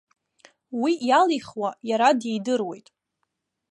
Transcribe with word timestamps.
Уи 0.81 0.93
иалихуа, 1.07 1.69
иара 1.89 2.09
дидыруеит. 2.19 2.87